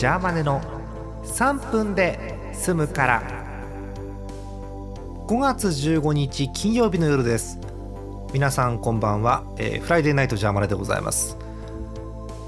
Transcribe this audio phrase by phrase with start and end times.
[0.00, 0.62] ジャーマネの
[1.24, 3.22] 3分で済むから。
[5.28, 7.58] 5月15日金曜日の夜です。
[8.32, 11.36] 皆さんこんばんは、えーフライデーナイトジャーマネでございます。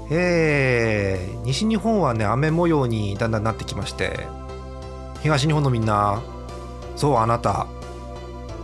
[0.09, 4.21] えー、西日本はね雨模様にだんだんなってきまして
[5.21, 6.23] 東日本のみんな
[6.95, 7.67] そうあなた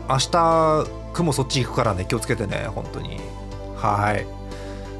[0.09, 3.19] 明日雲そっち行くからね気をつけてね本当に。
[3.75, 4.38] はい。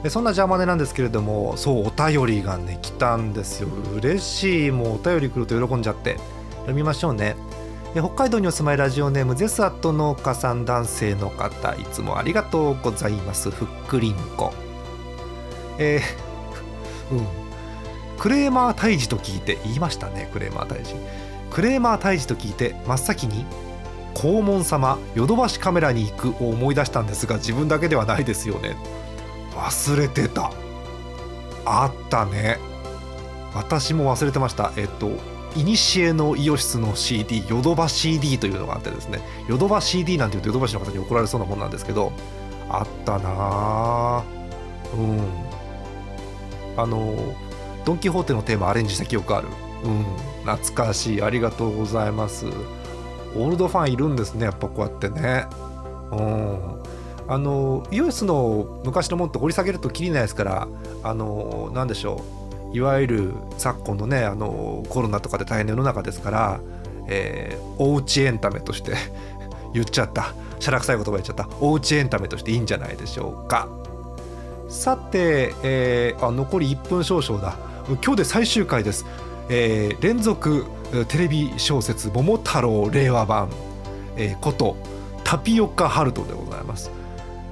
[0.04, 3.70] でそんなジャーマネなんですけれどもそうお便りがね来たんですよ。
[3.96, 6.18] 嬉しいもうお便り来ると喜んじゃって。
[6.60, 7.36] 読みましょうね。
[7.94, 13.50] 北海道にお住まいラジオネームゼスアット農家さん男性の方いつもありがとうございます。
[13.50, 14.54] ふっくりんこ。
[15.80, 17.28] えー、うん。
[18.20, 20.30] クレーマー退治と聞いて言いましたね。
[20.32, 20.96] クレーマー退治。
[21.50, 23.46] クレーマー退治と聞いて真っ先に
[24.14, 28.76] 黄門様ヨドバシカメラに行くを思い出したんですが自分だけではないですよね。
[29.60, 30.52] 忘れてた。
[31.66, 32.58] あったね。
[33.54, 34.72] 私も忘れてました。
[34.78, 35.12] えっと
[35.56, 39.20] いにしえのイオシスの CD ヨドバ CD というのがあってですね。
[39.48, 42.12] ヨドバ CD なんて言うとヨドバシの方に怒られそうなもんなんですけど
[42.70, 44.24] あったな
[44.94, 45.20] うん。
[46.78, 47.36] あの
[47.86, 49.48] ドン・キホーテのテーマアレンジした記憶ある。
[49.84, 50.06] うん。
[50.46, 51.22] 懐かしい。
[51.22, 52.46] ありがとうございます。
[52.46, 55.46] オールドファンいるんですねやっぱこうやってね。
[56.12, 56.80] うん。
[57.30, 60.68] あのイオシスの昔のもんって掘り下げるときりないですから
[61.04, 62.24] あのなんでしょ
[62.74, 62.78] う。
[62.78, 66.60] いわゆる昨今のねあのコロナとかで大変な世の中ですから、
[67.08, 68.94] えーおうちエンタメとして
[69.74, 70.34] 言っちゃった。
[70.60, 71.48] しゃらくさい言葉言っちゃった。
[71.62, 73.68] おうちエンタメとしていいんじゃないでしょうか。
[74.68, 77.56] さて、えーあ残り1分少々だ。
[78.04, 79.06] 今日で最終回です、
[79.50, 80.66] えー連続
[81.08, 83.50] テレビ小説「桃太郎令和版」
[84.18, 84.76] えーこと
[85.24, 86.92] タピオカハルトでございます。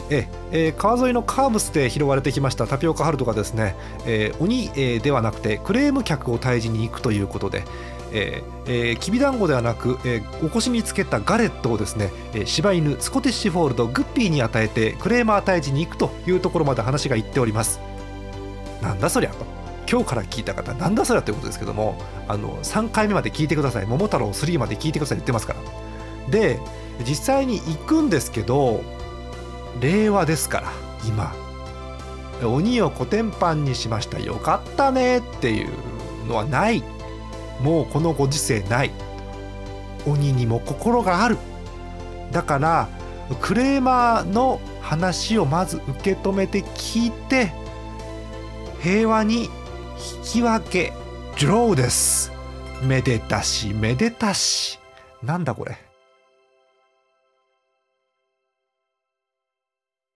[0.10, 7.64] ええ川沿いのカーブスで拾われてきましたタピオカハルトがですね、えー鬼、えではなくてクレーム客を退治に行くということで、
[8.14, 17.80] えーえーきびだんごではなく、えーお腰につけたガレットをですね、えー柴犬スコティッシュフォールドグッピーに与えてクレーマー退治に行くというところまで話がいっております。
[18.82, 19.46] なんだそりゃと。
[19.90, 21.98] 今日から聞いた方なんだそりゃということですけども
[22.28, 23.86] あの3回目まで聞いてください。
[23.86, 26.32] 桃太郎3まで聞いてください言ってますから。
[26.32, 26.60] で
[27.06, 28.82] 実際に行くんですけど
[29.80, 30.72] 令和ですから
[31.08, 31.34] 今。
[32.44, 34.20] 鬼をコテンパンにしました。
[34.20, 35.70] よかったねっていう
[36.28, 36.84] のはない。
[37.62, 38.92] もうこのご時世ない。
[40.06, 41.38] 鬼にも心がある。
[42.32, 42.88] だから
[43.42, 47.52] クレーマーの話をまず受け止めて聞いて
[48.82, 49.50] 平和に引
[50.24, 50.94] き分け
[51.42, 52.32] ドローです。
[52.84, 54.80] めでたしめでたし。
[55.24, 55.87] なんだこれ。